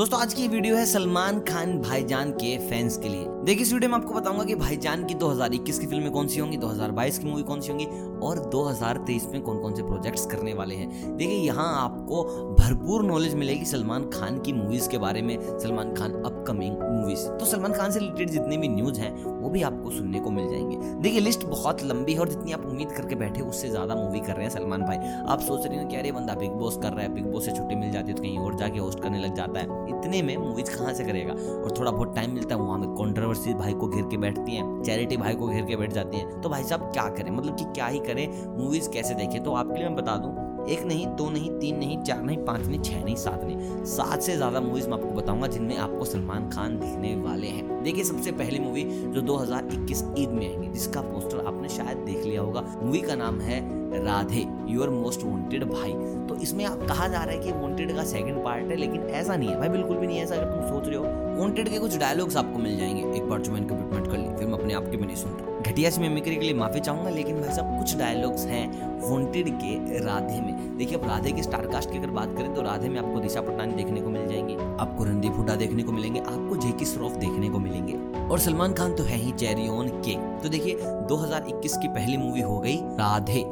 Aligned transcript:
दोस्तों, 0.00 0.20
आज 0.20 0.34
की 0.34 0.46
वीडियो 0.48 0.76
है 0.76 0.84
सलमान 0.86 1.40
खान 1.40 1.76
भाईजान 1.78 2.30
के 2.32 2.56
फैंस 2.68 2.96
के 2.98 3.08
लिए। 3.08 3.24
देखिए, 3.44 3.62
इस 3.62 3.72
वीडियो 3.72 3.90
में 3.90 3.96
आपको 3.98 4.14
बताऊँगा 4.14 4.44
कि 4.44 4.54
भाईजान 4.54 5.04
की 5.04 5.14
2021 5.14 5.78
की 5.78 5.86
फ़िल्में 5.86 6.10
कौन 6.12 6.26
सी 6.26 6.40
होंगी 6.40 6.56
2022 6.56 7.18
की 7.18 7.26
मूवी 7.26 7.42
कौन 7.42 7.60
सी 7.60 7.68
होंगी 7.68 7.84
और 8.26 8.38
2023 8.50 9.26
में 9.32 9.40
कौन 9.42 9.58
कौन 9.58 9.74
से 9.74 9.82
प्रोजेक्ट्स 9.82 10.24
करने 10.26 10.54
वाले 10.54 10.74
हैं। 10.74 11.16
देखिए, 11.16 11.36
यहाँ 11.36 11.66
आपको 11.82 12.22
भरपूर 12.60 13.04
नॉलेज 13.04 13.34
मिलेगी 13.34 13.64
सलमान 13.64 14.08
खान 14.10 14.38
की 14.38 14.52
मूवीज़ 14.52 14.88
के 14.88 14.98
बारे 14.98 15.22
में, 15.22 15.36
सलमान 15.58 15.92
खान 15.94 16.12
अपकमिंग 16.14 16.78
मूवीज़ 16.80 17.26
तो 17.30 17.46
सलमान 17.46 17.72
खान 17.72 17.90
से 17.90 18.00
रिलेटेड 18.00 18.30
जितने 18.30 18.56
भी 18.56 18.68
न्यूज़ 18.68 19.00
हैं, 19.00 19.12
वो 19.42 19.50
भी 19.50 19.62
आपको 19.62 19.90
सुनने 19.90 20.20
को 20.20 20.30
मिल 20.30 20.48
जाएँगे। 20.50 20.76
देखिए 21.02 21.20
लिस्ट 21.20 21.44
बहुत 21.46 21.82
लंबी 21.82 22.12
है 22.12 22.20
और 22.20 22.28
जितनी 22.28 22.52
आप 22.52 22.66
उम्मीद 22.66 22.92
करके 22.92 23.14
बैठे 23.16 23.42
उससे 23.42 23.68
ज़्यादा 23.68 23.94
मूवी 23.94 24.20
कर 24.20 24.32
रहे 24.32 24.44
हैं 24.44 24.50
सलमान 24.50 24.82
भाई। 24.82 24.96
आप 25.26 25.40
सोच 25.40 25.66
रहे 25.66 25.82
हो 25.82 25.88
कि 25.88 25.96
अरे, 25.96 26.12
बंदा 26.12 26.34
बिग 26.34 26.50
बॉस 26.52 26.76
कर 26.76 26.92
रहा 26.92 27.02
है, 27.02 27.14
बिग 27.14 27.30
बॉस 27.32 27.44
से 27.44 27.52
छुट्टी 27.52 27.74
मिल 27.74 27.92
जाती 27.92 28.08
है 28.08 28.16
तो 28.16 28.22
कहीं 28.22 28.38
और 28.38 28.56
जाके 28.56 28.78
होस्ट 28.78 29.00
करने 29.00 29.18
लग 29.18 29.34
जाता 29.36 29.60
है। 29.60 29.88
इतने 29.90 30.22
में 30.22 30.36
मूवीज़ 30.36 30.78
कहाँ 30.78 30.92
से 30.94 31.04
करेगा? 31.04 31.32
और 31.32 31.74
थोड़ा 31.78 31.90
बहुत 31.90 32.16
टाइम 32.16 32.34
मिलता 32.34 32.54
है, 32.54 32.60
वहाँ 32.60 32.78
में 32.78 32.88
कॉन्ट्रोवर्सी 32.88 33.54
भाई 33.54 33.72
को 33.72 33.88
घेर 33.88 34.04
के 34.04 34.16
बैठती 34.16 34.52
है 34.52 34.82
चैरिटी 34.82 35.16
भाई 35.16 35.34
को 35.34 35.48
घेर 35.48 35.64
के 35.64 35.76
बैठ 35.76 35.92
जाती 35.92 36.18
है। 36.18 36.40
तो 36.40 36.48
भाई 36.48 36.62
साहब 36.62 36.80
क्या 36.80 37.08
करें? 37.08 37.30
मतलब 37.30 37.56
कि 37.56 37.64
क्या 37.64 37.86
ही 37.86 37.98
करें? 37.98 38.28
मूवीज़ 38.58 38.90
कैसे 38.90 39.14
देखें? 39.14 39.42
तो 39.44 39.54
आपके 39.54 39.74
लिए 39.74 39.88
मैं 39.88 39.96
बता 39.96 40.16
दूँ 40.16 40.49
एक 40.68 40.82
नहीं, 40.86 41.06
दो 41.06 41.30
नहीं, 41.30 41.50
तीन 41.50 41.78
नहीं, 41.78 42.02
चार 42.02 42.22
नहीं, 42.22 42.36
पाँच 42.36 42.66
नहीं, 42.66 42.80
छह 42.80 43.04
नहीं, 43.04 43.16
सात 43.16 43.44
नहीं। 43.44 43.84
सात 43.84 44.22
से 44.22 44.36
ज़्यादा 44.36 44.60
मूवीज़ 44.60 44.88
मैं 44.88 44.98
आपको 44.98 45.10
बताऊँगा 45.10 45.46
जिनमें 45.46 45.76
आपको 45.76 46.04
सलमान 46.04 46.50
खान 46.50 46.78
दिखने 46.78 47.14
वाले 47.16 47.46
हैं। 47.46 47.82
देखिए, 47.82 48.04
सबसे 48.04 48.32
पहली 48.32 48.58
मूवी 48.58 48.84
जो 48.84 49.20
2021 49.20 50.04
ईद 50.18 50.28
में 50.28 50.48
आएगी, 50.48 50.68
जिसका 50.68 51.00
पोस्टर 51.00 51.46
आपने 51.46 51.68
शायद 51.68 51.98
देख 51.98 52.24
लिया 52.24 52.40
होगा। 52.40 52.60
मूवी 52.82 53.00
का 53.00 53.14
नाम 53.14 53.40
है 53.40 53.80
राधे 54.04 54.46
यूर 54.66 54.90
मोस्ट 54.90 55.24
वांटेड 55.24 55.64
भाई। 55.64 55.92
तो 56.26 56.34
इसमें 56.34 56.64
आप 56.64 56.82
कहा 56.82 57.08
जा 57.08 57.24
रहा 57.24 57.34
है 57.34 57.38
कि 57.38 57.52
वांटेड 57.52 57.96
का 57.96 58.04
सेकंड 58.04 58.44
पार्ट 58.44 58.64
है, 58.64 58.76
लेकिन 58.76 59.02
ऐसा 59.02 59.36
नहीं 59.36 59.48
है। 59.48 59.58
भाई, 59.58 59.68
बिल्कुल 59.68 59.96
भी 59.96 60.06
नहीं 60.06 60.16
है 60.16 60.24
ऐसा, 60.24 60.34
अगर 60.34 60.44
तुम 60.44 60.68
सोच 60.68 60.88
रहे 60.88 60.96
हो। 60.96 61.40
वांटेड 61.40 61.68
के 61.68 61.78
कुछ 61.78 61.96
डायलॉग्स 61.98 62.36
आपको 62.36 62.58
मिल 62.58 62.78
जाएँगे। 62.78 63.16
एक 63.16 63.22
बार 63.22 63.40
जो 63.40 63.52
मैंने 63.52 63.66
कमिटमेंट 63.66 64.06
कर 64.06 64.18
ली, 64.18 64.36
फिर 64.36 64.46
मैं 64.46 64.58
अपने 64.58 64.74
आप 64.74 64.90
की 64.90 64.96
भी 64.96 65.06
नहीं 65.06 65.16
सुनता 65.16 65.49
घटिया 65.62 65.90
से 65.90 66.00
मिमिक्री 66.00 66.34
के 66.34 66.40
लिए 66.40 66.54
माफ़ी 66.54 66.80
चाहूँगा, 66.80 67.10
लेकिन 67.10 67.40
भाई 67.40 67.52
साहब, 67.52 67.78
कुछ 67.78 67.96
डायलॉग्स 67.96 68.44
हैं 68.46 68.68
वॉन्टेड 69.00 69.48
के 69.54 69.98
राधे 70.04 70.40
में। 70.40 70.76
देखिए, 70.78 70.98
अब 70.98 71.06
राधे 71.08 71.32
के 71.32 71.42
स्टारकास्ट 71.42 71.90
की 71.90 71.98
अगर 71.98 72.10
बात 72.10 72.34
करें 72.36 72.54
तो 72.54 72.62
राधे 72.62 72.88
में 72.88 72.98
आपको 73.00 73.20
दिशा 73.20 73.40
पटानी 73.40 73.74
देखने 73.74 74.00
को 74.00 74.10
मिल 74.10 74.26
जाएँगे, 74.28 74.54
आपको 74.54 75.04
रणदीप 75.04 75.32
हुडा 75.32 75.54
देखने 75.54 75.82
को 75.82 75.92
मिलेंगे, 75.92 76.20
आपको 76.20 76.56
जेकी 76.56 76.84
श्रॉफ 76.84 77.16
देखने 77.16 77.48
को 77.48 77.58
मिलेंगे। 77.58 77.98
और 78.24 78.38
सलमान 78.38 78.74
खान 78.74 78.94
तो 78.94 79.04
है 79.04 79.16
ही 79.16 79.32
चेरियोन 79.32 79.88
के 80.06 80.16
तो 80.42 80.48
देखिए 80.48 80.76
2021 81.08 81.76
की 81.76 81.88
पहली 81.88 82.16
मूवी 82.16 82.40
हो 82.40 82.58
गई 82.58 82.76
राधे। 82.76 83.44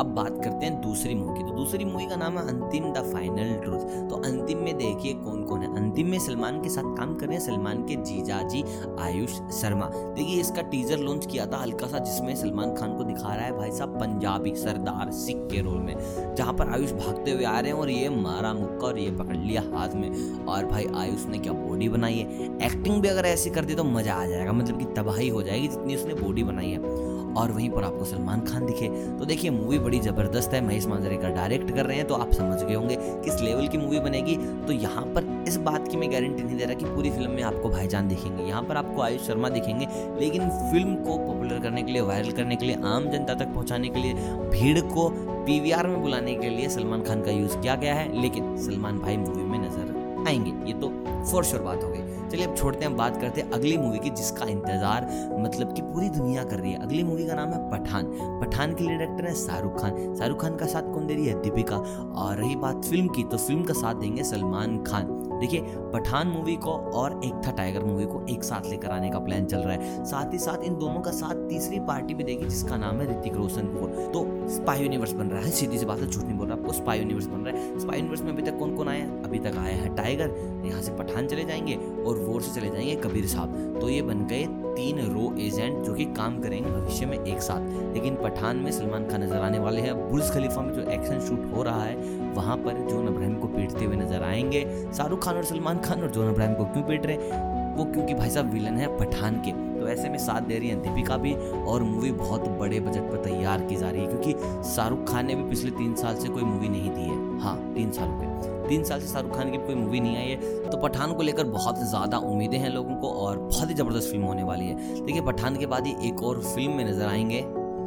अब 0.00 0.06
बात 0.14 0.40
करते 0.44 0.66
हैं 0.66 0.80
दूसरी 0.82 1.14
मूवी 1.14 1.38
की। 1.38 1.44
तो 1.44 1.56
दूसरी 1.56 1.84
मूवी 1.84 2.06
का 2.06 2.16
नाम 2.16 2.38
है 2.38 2.46
अंतिम 2.48 2.84
द 2.92 3.02
फाइनल 3.12 3.52
ट्रूथ। 3.54 3.80
तो 4.10 4.16
अंतिम 4.18 4.58
में 4.58 4.76
देखिए 4.78 5.12
कौन 5.14 5.42
कौन 5.44 5.62
है। 5.62 5.74
अंतिम 5.76 6.06
में 6.06 6.18
सलमान 6.18 6.60
के 6.62 6.68
साथ 6.68 6.96
काम 6.96 7.14
कर 7.14 7.26
रहे 7.26 7.36
हैं 7.36 7.44
सलमान 7.44 7.82
के 7.86 7.96
जीजा 8.02 8.40
जी 8.42 8.62
आयुष 9.00 9.32
शर्मा। 9.52 9.86
देखिए 9.86 10.40
इसका 10.40 10.62
टीजर 10.70 10.98
लॉन्च 10.98 11.26
किया 11.26 11.46
था 11.46 11.56
हल्का 11.56 11.86
सा, 11.86 11.98
जिसमें 11.98 12.34
सलमान 12.36 12.74
खान 12.74 12.96
को 12.96 13.04
दिखा 13.04 13.34
रहा 13.34 13.44
है 13.44 13.56
भाई 13.58 13.70
साहब 13.70 13.98
पंजाबी 14.00 14.54
सरदार 14.56 15.10
सिख 15.12 15.46
के 15.52 15.60
रोल 15.60 15.78
में, 15.78 15.94
जहाँ 16.36 16.52
पर 16.54 16.70
आयुष 16.70 16.92
भागते 16.94 17.30
हुए 17.30 17.44
आ 17.44 17.58
रहे 17.60 17.72
हैं 17.72 17.78
और 17.78 17.90
ये 17.90 18.08
मारा 18.10 18.54
मुक्का 18.54 18.86
और 18.86 18.98
ये 18.98 19.10
पकड़ 19.10 19.36
लिया 19.36 19.62
हाथ 19.74 19.94
में। 19.94 20.10
और 20.46 20.66
भाई 20.66 20.86
आयुष 20.96 21.26
ने 21.26 21.38
क्या 21.38 21.52
बॉडी 21.52 21.88
बनाई 21.88 22.14
है? 22.14 22.44
एक्टिंग 22.66 23.00
भी 23.02 23.08
अगर 23.08 23.26
ऐसी 23.26 23.50
कर 23.50 23.64
दी 23.64 23.74
तो 23.74 23.84
मज़ा 23.84 24.14
आ 24.14 24.26
जाएगा। 24.26 24.52
मतलब 24.52 24.78
कि 24.78 24.84
तबाही 24.96 25.28
हो 25.28 25.42
जाएगी 25.42 25.68
जितनी 25.68 25.96
उसने 25.96 26.14
बॉडी 26.16 26.44
बनाई 26.44 26.70
है। 26.70 27.08
और 27.34 27.52
वहीं 27.52 27.68
पर 27.70 27.84
आपको 27.84 28.04
सलमान 28.04 28.40
खान 28.42 28.66
दिखे। 28.66 28.88
तो 29.18 29.24
देखिए 29.24 29.50
मूवी 29.50 29.78
बड़ी 29.78 30.00
ज़बरदस्त 30.00 30.54
है। 30.54 30.60
महेश 30.66 30.86
मांजरेकर 30.86 31.30
डायरेक्ट 31.30 31.74
कर 31.74 31.86
रहे 31.86 31.96
हैं 31.96 32.06
तो 32.06 32.14
आप 32.14 32.32
समझ 32.32 32.62
गए 32.62 32.74
होंगे 32.74 32.96
किस 33.24 33.40
लेवल 33.40 33.68
की 33.68 33.78
मूवी 33.78 34.00
बनेगी। 34.00 34.36
तो 34.66 34.72
यहाँ 34.72 35.04
पर 35.06 35.28
इस 35.48 35.56
बात 35.60 35.88
की 35.88 35.96
मैं 35.96 36.10
गारंटी 36.12 36.42
नहीं 36.42 36.56
दे 36.56 36.64
रहा 36.64 36.74
कि 36.74 36.84
पूरी 36.86 37.10
फ़िल्म 37.10 37.30
में 37.30 37.42
आपको 37.42 37.68
भाईजान 37.68 38.08
दिखेंगे। 38.08 38.44
यहाँ 38.44 38.62
पर 38.62 38.76
आपको 38.76 39.02
आयुष 39.02 39.26
शर्मा 39.26 39.48
दिखेंगे, 39.48 39.86
लेकिन 40.20 40.48
फ़िल्म 40.70 40.94
को 40.96 41.18
पॉपुलर 41.18 41.60
करने 41.60 41.82
के 41.82 41.92
लिए 41.92 42.02
वायरल 42.02 42.32
करने 42.32 42.56
के 42.56 42.66
लिए, 42.66 42.76
आम 42.84 43.08
जनता 43.10 43.34
तक 43.34 43.54
पहुँचाने 43.54 43.88
के 43.88 44.00
लिए, 44.00 44.14
भीड़ 44.50 44.80
को 44.80 45.08
पीवीआर 45.44 45.86
में 45.86 46.00
बुलाने 46.02 46.34
के 46.34 46.48
लिए 46.48 46.68
सलमान 46.68 47.02
खान 47.02 47.22
का 47.22 47.30
यूज़ 47.30 47.56
किया 47.58 47.74
गया 47.76 47.94
है। 47.94 48.20
लेकिन 48.20 48.56
सलमान 48.58 48.98
भाई 48.98 49.16
मूवी 49.16 49.44
में 49.44 49.58
नज़र 49.58 50.24
आएँगे। 50.28 50.50
ये 50.66 50.78
तो 50.80 50.88
फोर 51.30 51.44
श्योर 51.44 51.62
बात 51.62 51.82
हो 51.82 51.88
गई। 51.88 52.09
चलिए 52.30 52.46
अब 52.46 52.54
छोड़ते 52.56 52.84
हैं, 52.84 52.96
बात 52.96 53.20
करते 53.20 53.40
हैं 53.40 53.50
अगली 53.50 53.76
मूवी 53.78 53.98
की 53.98 54.10
जिसका 54.10 54.46
इंतज़ार 54.46 55.06
मतलब 55.40 55.72
कि 55.74 55.82
पूरी 55.82 56.08
दुनिया 56.10 56.44
कर 56.44 56.58
रही 56.58 56.72
है। 56.72 56.82
अगली 56.82 57.02
मूवी 57.04 57.26
का 57.26 57.34
नाम 57.34 57.48
है 57.48 57.58
पठान। 57.70 58.10
पठान 58.40 58.74
के 58.74 58.84
लिए 58.84 58.96
डायरेक्टर 58.98 59.26
है 59.26 59.34
शाहरुख 59.36 59.80
खान। 59.80 60.14
शाहरुख 60.16 60.42
खान 60.42 60.56
का 60.56 60.66
साथ 60.66 60.92
कौन 60.94 61.06
दे 61.06 61.14
रही 61.14 61.26
है? 61.26 61.40
दीपिका। 61.42 61.76
और 61.76 62.36
रही 62.36 62.56
बात 62.56 62.84
फ़िल्म 62.84 63.08
की 63.08 63.24
तो 63.24 63.36
फ़िल्म 63.36 63.62
का 63.62 63.74
साथ 63.74 63.94
देंगे 63.94 64.24
सलमान 64.24 64.78
खान। 64.84 65.19
देखिए, 65.40 65.60
पठान 65.92 66.28
मूवी 66.28 66.56
को 66.56 66.72
और 66.94 67.20
एक 67.24 67.40
था 67.46 67.50
टाइगर 67.50 67.84
मूवी 67.84 68.04
को 68.04 68.24
एक 68.30 68.44
साथ 68.44 68.68
लेकर 68.70 68.90
आने 68.90 69.10
का 69.10 69.18
प्लान 69.18 69.44
चल 69.44 69.58
रहा 69.58 69.72
है। 69.72 70.04
साथ 70.04 70.32
ही 70.32 70.38
साथ 70.38 70.64
इन 70.64 70.76
दोनों 70.78 71.00
का 71.00 71.10
साथ 71.10 71.48
तीसरी 71.48 71.80
पार्टी 71.80 72.14
भी 72.14 72.24
देगी 72.24 72.44
जिसका 72.44 72.76
नाम 72.76 73.00
है 73.00 73.08
ऋतिक 73.10 73.36
रोशन 73.36 73.68
फोर 73.70 73.90
तो 74.14 74.24
स्पाई 74.50 74.82
यूनिवर्स 74.82 75.12
बन 75.12 75.26
रहा 75.26 75.42
है। 75.42 75.50
सीधी 75.50 75.78
सी 75.78 75.86
बात 75.86 76.00
है, 76.00 76.06
झूठ 76.06 76.24
नहीं 76.24 76.38
बोल 76.38 76.48
रहा, 76.48 76.56
आपको 76.56 76.72
स्पाई 76.72 76.98
यूनिवर्स 76.98 77.26
बन 77.26 77.40
रहा 77.40 77.56
है। 77.56 77.78
स्पाई 77.80 77.98
यूनिवर्स 77.98 78.22
में 78.22 78.32
अभी 78.32 78.42
तक 78.42 78.58
कौन 78.58 78.76
कौन 78.76 78.88
आया? 78.88 79.04
अभी 79.24 79.38
तक 79.38 79.58
आया 79.58 79.76
है 79.76 79.94
टाइगर 79.96 80.34
यहाँ 80.66 80.82
से 80.82 80.92
पठान 80.92 81.26
चले 81.26 81.44
जाएँगे 81.44 81.74
और 82.04 82.18
वोर 82.18 82.42
से 82.42 82.60
चले 82.60 82.70
जाएँगे 82.70 82.96
कबीर 83.04 83.26
साहब। 83.26 83.78
तो 83.80 83.88
ये 83.88 84.02
बन 84.02 84.26
गए 84.26 84.46
तीन 84.70 84.98
रो 85.06 85.34
एजेंट 85.40 85.82
जो 85.84 85.94
कि 85.94 86.04
काम 86.06 86.38
करेंगे 86.40 86.70
भविष्य 86.70 87.06
में 87.06 87.18
एक 87.18 87.40
साथ। 87.42 87.94
लेकिन 87.94 88.14
पठान 88.14 88.56
में 88.56 88.70
सलमान 88.72 89.08
खान 89.08 89.22
नज़र 89.22 89.36
आने 89.36 89.58
वाले 89.58 89.80
हैं। 89.80 89.94
बुर्ज 90.10 90.30
खलीफा 90.30 90.60
में 90.62 90.72
जो 90.74 90.82
एक्शन 90.82 91.20
शूट 91.20 91.50
हो 91.54 91.62
रहा 91.62 91.82
है, 91.84 91.96
वहाँ 92.34 92.56
पर 92.56 92.78
जोन 92.90 93.06
अब्राहिम 93.06 93.34
को 93.34 93.46
पीटते 93.46 93.84
हुए 93.84 93.96
नज़र 93.96 94.22
आएँगे। 94.22 94.64
शाहरुख 94.92 95.24
खान 95.24 95.29
और 95.36 95.44
सलमान 95.44 95.78
खान 95.80 96.02
और 96.02 96.10
जोन 96.10 96.28
अब्राहिम 96.28 96.54
को 96.54 96.64
क्यों 96.64 96.82
पीट 96.84 97.06
रहे 97.06 97.48
वो 97.70 97.84
क्योंकि 97.84 98.14
भाई 98.14 98.30
साहब 98.30 98.52
विलन 98.52 98.76
है 98.76 98.86
पठान 98.98 99.36
के। 99.40 99.52
तो 99.80 99.88
ऐसे 99.88 100.08
में 100.08 100.16
साथ 100.18 100.40
दे 100.42 100.58
रही 100.58 100.68
है 100.68 100.74
दीपिका 100.82 101.16
भी 101.16 101.32
और 101.66 101.82
मूवी 101.82 102.10
बहुत 102.12 102.48
बड़े 102.58 102.80
बजट 102.80 103.10
पर 103.10 103.22
तैयार 103.24 103.60
की 103.60 103.76
जा 103.76 103.90
रही 103.90 104.02
है 104.02 104.08
क्योंकि 104.08 104.64
शाहरुख 104.70 105.06
खान 105.08 105.26
ने 105.26 105.34
भी 105.34 105.48
पिछले 105.50 105.70
तीन 105.70 105.94
साल 105.94 106.16
से 106.16 106.28
कोई 106.28 106.42
मूवी 106.42 106.68
नहीं 106.68 106.90
दी 106.90 107.02
है। 107.02 107.38
हाँ 107.40 107.56
तीन 107.74 107.90
साल 107.90 108.08
पे 108.10 108.68
तीन 108.68 108.84
साल 108.84 109.00
से 109.00 109.06
शाहरुख 109.06 109.36
खान 109.36 109.50
की 109.50 109.58
कोई 109.58 109.74
मूवी 109.74 110.00
नहीं 110.00 110.16
आई 110.16 110.28
है। 110.28 110.70
तो 110.70 110.76
पठान 110.78 111.12
को 111.12 111.22
लेकर 111.22 111.44
बहुत 111.46 111.78
ज़्यादा 111.80 112.18
उम्मीदें 112.26 112.58
हैं 112.58 112.70
लोगों 112.70 112.96
को 112.96 113.10
और 113.20 113.38
बहुत 113.38 113.70
ही 113.70 113.74
ज़बरदस्त 113.74 114.10
फ़िल्म 114.10 114.24
होने 114.24 114.42
वाली 114.42 114.66
है। 114.66 115.04
देखिए, 115.06 115.22
पठान 115.22 115.56
के 115.56 115.66
बाद 115.66 115.86
ही 115.86 115.94
एक 116.08 116.22
और 116.22 116.40
फ़िल्म 116.44 116.72
में 116.72 116.84
नज़र 116.84 117.06
आएँगे। 117.06 117.40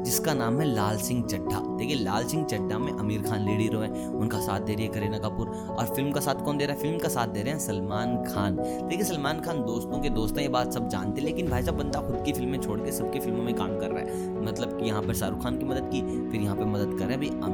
जिसका 0.04 0.34
नाम 0.34 0.60
है 0.60 0.74
लाल 0.74 0.98
सिंह 0.98 1.24
चड्ढा। 1.24 1.60
देखिए, 1.78 1.96
लाल 1.96 2.24
सिंह 2.24 2.46
चड्ढा 2.46 2.78
में 2.78 2.94
आमिर 2.94 3.22
खान 3.22 3.46
लीड 3.46 3.60
हीरो 3.60 3.80
है। 3.80 4.08
उनका 4.08 4.40
साथ 4.40 4.60
दे 4.60 4.74
रही 4.74 4.86
है 4.86 4.92
करीना 4.92 5.18
कपूर। 5.18 5.48
और 5.48 5.86
फ़िल्म 5.86 6.12
का 6.12 6.20
साथ 6.20 6.36
कौन 6.36 6.58
दे 6.58 6.66
रहा 6.66 6.76
है? 6.76 6.82
फ़िल्म 6.82 7.00
का 7.00 7.10
साथ 7.10 7.28
दे 7.28 7.42
रहे 7.42 7.52
हैं 7.52 7.60
सलमान 7.60 8.18
खान। 8.18 8.56
देखिए, 8.62 9.06
सलमान 9.06 9.40
खान 9.40 9.66
दोस्तों 9.66 10.00
के 10.00 10.10
दोस्त 10.10 10.36
हैं, 10.36 10.44
ये 10.44 10.50
बात 10.50 10.74
सब 10.74 10.90
जानते 10.90 11.22
हैं। 11.22 11.28
लेकिन 11.28 11.50
भाई 11.50 11.64
साहब, 11.64 11.78
बंदा 11.78 12.02
खुद 12.02 12.24
की 12.26 12.34
फ़िल्में 12.34 12.62
छोड़ 12.62 12.80
के 12.80 12.92
सबकी 12.92 13.20
फ़िल्मों 13.20 13.44
में 13.44 13.56
काम 13.56 13.80
कर 13.80 13.90
रहा 13.90 14.00
है। 14.00 14.42
मतलब 14.44 14.80
कि 14.80 14.86
यहाँ 14.86 15.04
पर 15.04 15.14
शाहरुख 15.14 15.44
खान 15.44 15.58
की 15.58 15.66
मदद 15.66 15.90
की, 15.94 16.30
फिर 16.30 16.42
यहाँ 16.42 16.56
पर 16.56 16.66
मदद 16.66 17.00
कर 17.00 17.06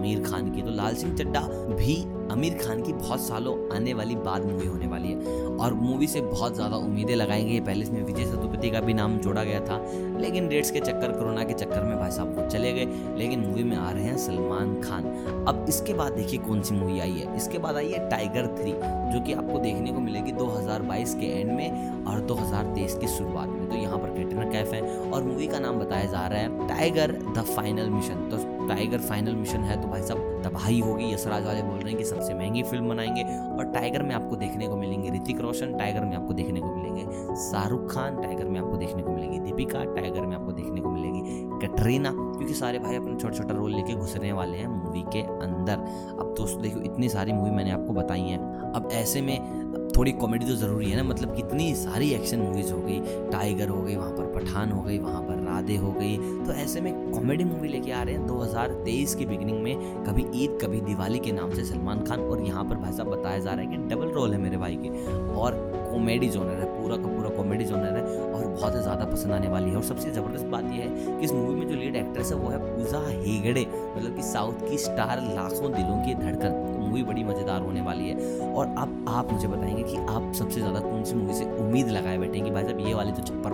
आमिर 0.10 0.30
खान 0.30 0.50
की। 0.52 0.62
तो 0.62 0.72
लाल 0.72 0.96
सिंह 0.96 1.16
चड्ढा 1.16 1.40
भी 1.76 1.96
आमिर 2.32 2.58
खान 2.58 2.82
की 2.82 2.94
बहुत 2.94 3.22
सालों 3.22 3.56
आने 3.76 3.94
वाली 3.94 4.16
बाद 4.18 4.46
मूवी 4.46 4.68
होने 4.68 4.88
वाली 4.88 5.12
है। 5.12 5.36
और 5.58 5.74
मूवी 5.74 6.08
से 6.08 6.22
बहुत 6.22 6.56
ज़्यादा 6.56 6.76
उम्मीदें 6.78 7.16
लगाएँगे 7.16 7.60
पहले 7.60 7.84
इसमें 7.84 8.02
विजय 8.04 8.26
सेतुपति 8.26 8.70
का 8.70 8.80
भी 8.80 8.94
नाम 8.94 9.18
जोड़ा 9.18 9.44
गया 9.44 9.60
था। 9.60 9.78
लेकिन 10.20 10.48
डेट्स 10.48 10.72
के 10.72 10.80
चक्कर, 10.80 11.12
कोरोना 11.12 11.44
के 11.44 11.54
चक्कर 11.54 11.84
में 11.84 11.98
भाई 11.98 12.12
साहब 12.12 12.36
वो 12.36 12.48
चले 12.50 12.74
गए। 12.74 13.16
लेकिन 13.18 13.40
मूवी 13.40 13.64
में 13.64 13.76
आ 13.78 13.90
रहे 13.92 14.04
हैं 14.04 14.18
सलमान 14.18 14.82
खान। 14.82 15.04
अब 15.48 15.66
इसके 15.70 15.94
बाद 15.94 16.14
देखिए 16.14 16.40
कौन 16.40 16.62
सी 16.62 16.76
मूवी 16.76 17.00
आई 17.00 17.12
है। 17.12 17.36
इसके 17.36 17.58
बाद 17.58 17.76
आई 17.76 17.90
है 17.90 18.10
टाइगर 18.10 18.48
थ्री 18.60 18.72
जो 19.14 19.22
कि 19.26 19.34
आपको 19.34 19.60
देखने 19.60 19.92
को 19.92 20.00
मिलेगी 20.00 20.32
2022 20.32 21.14
के 21.14 21.28
एंड 21.40 21.52
में 21.52 22.06
और 22.06 22.22
2023 22.28 22.98
की 22.98 23.08
शुरुआत 23.08 23.48
में। 23.48 23.68
तो 23.70 23.76
यहाँ 23.76 23.98
पर 23.98 24.16
कैटरीना 24.18 24.50
कैफ 24.52 24.74
है 24.74 24.82
और 25.12 25.24
मूवी 25.24 25.48
का 25.48 25.60
नाम 25.60 25.80
बताया 25.80 26.06
जा 26.06 26.28
रहा 26.28 26.40
है 26.40 26.68
टाइगर 26.68 27.12
द 27.38 27.46
फाइनल 27.48 27.90
मिशन 27.90 28.30
तो 28.30 28.38
टाइगर 28.70 28.98
फाइनल 28.98 29.36
मिशन 29.36 29.60
है 29.60 29.82
तो 29.82 29.88
भाई 29.88 30.02
साहब 30.02 30.42
तबाही 30.46 30.80
होगी। 30.80 31.14
यशराज 31.14 31.46
वाले 31.46 31.62
बोल 31.62 31.78
रहे 31.80 31.90
हैं 31.90 31.98
कि 31.98 32.04
सबसे 32.04 32.34
महँगी 32.34 32.64
फ़िल्म 32.64 32.90
बनाएँगे 32.90 33.24
और 33.58 33.72
टाइगर 33.74 34.04
में 34.04 34.16
आपको 34.16 34.36
देखने 34.36 34.68
को 34.68 34.76
मिलेंगे। 34.76 35.10
ऋतिक 35.10 35.42
रोशन 35.42 35.78
टाइगर 35.78 36.06
में 36.06 36.16
आपको 36.18 36.34
देखने 36.34 36.60
को 36.60 36.76
मिलेंगे। 36.76 37.36
शाहरुख 37.36 37.94
खान 37.94 38.22
टाइगर 38.22 38.46
में 38.46 38.60
आपको 38.60 38.78
देखने 38.78 39.04
को 39.04 39.12
मिलेगी। 39.12 39.40
दीपिका 39.40 39.84
टाइगर 39.84 40.22
में 40.22 40.36
आपको 40.36 40.52
देखने 40.52 40.82
को 40.82 40.90
मिलेगी। 40.90 41.20
कटरीना, 41.68 42.12
क्योंकि 42.12 42.54
सारे 42.54 42.80
भाई 42.80 42.96
अपने 42.96 43.16
छोटा 43.16 43.38
छोटा 43.38 43.54
रोल 43.54 43.72
लेके 43.72 43.94
घुसने 43.94 44.32
वाले 44.32 44.58
हैं 44.58 44.68
मूवी 44.68 45.02
के 45.02 45.22
अंदर। 45.22 45.74
अब 46.20 46.34
दोस्तों 46.38 46.62
देखो 46.62 46.80
इतनी 46.80 47.10
सारी 47.10 47.34
मूवी 47.34 47.52
मैंने 47.52 47.72
आपको 47.72 47.94
बताई 47.94 48.22
हैं। 48.22 48.40
अब 48.72 48.90
ऐसे 48.92 49.22
में 49.22 49.70
थोड़ी 49.98 50.12
कॉमेडी 50.12 50.46
तो 50.46 50.56
ज़रूरी 50.56 50.90
है 50.92 50.98
ना? 50.98 51.04
मतलब 51.04 51.36
कितनी 51.36 51.76
सारी 51.76 52.12
एक्शन 52.12 52.40
मूवीज़ 52.40 52.74
हो 52.74 52.82
गई। 52.82 53.00
टाइगर 53.32 53.70
हो 53.70 53.82
गई, 53.82 53.96
वहाँ 53.96 54.12
पर 54.12 54.26
पठान 54.26 54.72
हो 54.72 54.82
गई, 54.82 55.00
वहाँ 55.00 55.22
पर 55.22 55.39
राधे 55.50 55.76
हो 55.76 55.92
गई। 55.92 56.18
तो 56.46 56.54
ऐसे 56.54 56.82
में 56.82 56.94
कॉमेडी 57.12 57.44
मूवी 57.44 57.68
लेके 57.68 57.92
आ 57.92 58.02
रहे 58.04 58.16
हैं 58.16 58.26
2023 58.28 59.16
की 59.16 59.26
बिगिनिंग 59.26 59.62
में, 59.64 60.06
कभी 60.06 60.26
ईद, 60.36 60.58
कभी 60.62 60.82
दिवाली 60.82 61.20
के 61.20 61.32
नाम 61.32 61.52
से 61.52 61.66
सलमान 61.66 62.04
खान, 62.04 62.20
और 62.20 62.42
यहाँ 62.42 62.64
पर 62.66 62.76
भाई 62.76 62.92
साहब 62.92 63.10
बताया 63.10 63.40
जा 63.40 63.54
रहा 63.54 63.62
है 63.62 63.68
कि 63.68 63.96
डबल 63.96 64.12
रोल 64.12 64.34
है 64.34 64.38
मेरे 64.38 64.58
भाई 64.58 64.76
के, 64.76 64.90
और 65.36 65.68
कॉमेडी 65.92 66.30
जोनर 66.30 66.60
है, 66.60 66.66
पूरा 66.74 66.98
का 66.98 67.08
पूरा 67.08 67.30
कॉमेडी 67.30 67.66
जोनर 67.66 67.98
है, 67.98 68.04
और 68.24 68.46
बहुत 68.48 68.74
ज़्यादा 68.74 69.06
पसंद 69.06 69.32
आने 69.32 69.48
वाली 69.48 69.70
है। 69.70 69.76
और 69.76 69.84
सबसे 69.84 70.12
ज़बरदस्त 70.12 70.46
बात 70.46 70.64
यह 70.64 70.84
है 70.84 71.18
कि 71.18 71.26
इस 71.26 71.32
मूवी 71.32 71.56
में 71.56 71.68
जो 71.68 71.76
लीड 71.76 71.96
एक्ट्रेस 71.96 72.32
है, 72.32 72.38
वो 72.38 72.50
है 72.50 72.58
पूजा 72.68 73.00
हेगड़े 73.08 73.66
मतलब 73.98 74.16
कि 74.16 74.24
साउथ 74.24 74.70
की 74.70 74.78
स्टार 74.78 75.22
लाखों 75.36 75.72
दिलों 75.72 75.98
की 76.06 76.16
धड़कन। 76.16 76.66
मूवी 76.80 77.04
बड़ी 77.04 77.24
मज़ेदार 77.24 77.62
होने 77.62 77.82
वाली 77.82 78.10
है। 78.10 78.38
और 78.50 78.68
अब 78.78 79.06
आप 79.10 79.32
मुझे 79.32 79.48
बताएँगे 79.48 79.84
कि 79.84 79.98
आप 79.98 80.32
सबसे 80.36 80.60
ज़्यादा 80.60 80.80
कौन 80.80 81.04
सी 81.04 81.16
मूवी 81.16 81.34
से 81.34 81.46
उम्मीद 81.58 81.90
लगाए 81.90 82.18
बैठे 82.18 82.40
कि 82.40 82.52
भाई 82.52 82.64
साहब 82.64 82.80
ये 82.80 82.94
वाली 82.94 83.12
तो 83.12 83.24
छप्पर 83.24 83.54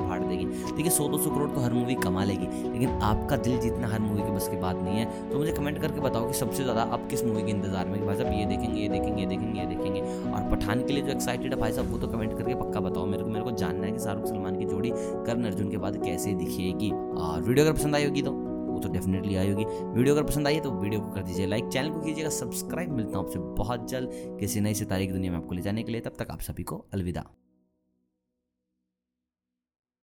देखिए, 0.67 0.91
सौ 0.91 1.07
दो 1.07 1.17
सौ 1.17 1.29
करोड़ 1.29 1.49
तो 1.51 1.61
हर 1.61 1.73
मूवी 1.73 1.95
कमा 1.97 2.23
लेगी, 2.23 2.47
लेकिन 2.63 2.89
आपका 3.03 3.37
दिल 3.37 3.57
जीतना 3.59 3.87
हर 3.87 3.99
मूवी 4.01 4.21
के 4.21 4.31
बस 4.31 4.47
की 4.47 4.57
बात 4.57 4.75
नहीं 4.77 4.97
है। 4.97 5.29
तो 5.29 5.37
मुझे 5.37 5.51
कमेंट 5.53 5.81
करके 5.81 5.99
बताओ 6.01 6.27
कि 6.27 6.33
सबसे 6.35 6.63
ज़्यादा 6.63 6.81
आप 6.83 7.07
किस 7.09 7.23
मूवी 7.25 7.43
के 7.43 7.51
इंतज़ार 7.51 7.87
में 7.87 8.05
भाई 8.05 8.15
साहब, 8.15 8.33
ये 8.33 8.45
देखेंगे 8.45 8.81
ये 8.81 8.89
देखेंगे 8.89 9.21
ये 9.21 9.27
देखेंगे 9.27 9.59
ये 9.59 9.65
देखेंगे। 9.67 10.01
और 10.31 10.49
पठान 10.51 10.85
के 10.87 10.93
लिए 10.93 11.03
जो 11.03 11.11
एक्साइटेड 11.11 11.53
है 11.53 11.59
भाई 11.59 11.71
साहब, 11.73 11.91
वो 11.91 11.97
तो 11.97 12.07
कमेंट 12.07 12.37
करके 12.37 12.55
पक्का 12.55 12.79
बताओ। 12.81 13.05
मेरे 13.05 13.23
को 13.23 13.29
मेरे 13.29 13.45
को 13.45 13.51
जानना 13.53 13.85
है 13.85 13.91
कि 13.91 13.99
शाहरुख 13.99 14.25
सलमान 14.25 14.59
की 14.59 14.65
जोड़ी 14.65 14.91
कर्ण 14.95 15.45
अर्जुन 15.45 15.69
के 15.71 15.77
बाद 15.77 16.03
कैसे 16.03 16.33
दिखेगी। 16.35 16.91
और 16.91 17.41
वीडियो 17.41 17.65
अगर 17.65 17.77
पसंद 17.77 17.95
आई 17.95 18.05
होगी 18.05 18.21
तो 18.21 18.31
वो 18.65 18.79
तो 18.81 18.89
डेफिनेटली 18.91 19.35
आई 19.35 19.51
होगी। 19.51 19.65
वीडियो 19.65 20.15
अगर 20.15 20.23
पसंद 20.23 20.47
आई 20.47 20.59
तो 20.59 20.71
वीडियो 20.73 21.01
को 21.01 21.11
कर 21.11 21.23
दीजिए 21.23 21.45
लाइक 21.47 21.67
चैनल 21.67 21.89
को 21.89 21.99
कीजिएगा 21.99 22.29
सब्सक्राइब 22.31 22.91
मिलता 22.91 23.17
हूँ 23.17 23.25
आपसे 23.25 23.39
बहुत 23.57 23.89
जल्द 23.89 24.37
किसी 24.39 24.61
नई 24.61 24.73
सितारे 24.73 25.07
की 25.07 25.13
दुनिया 25.13 25.31
में 25.31 25.37
आपको 25.37 25.55
ले 25.55 25.61
जाने 25.61 25.83
के 25.83 25.91
लिए। 25.91 26.01
तब 26.01 26.15
तक 26.19 26.31
आप 26.31 26.41
सभी 26.41 26.63
को 26.63 26.85
अलविदा। 26.93 27.25